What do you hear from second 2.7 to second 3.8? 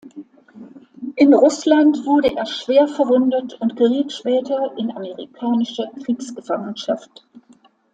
verwundet und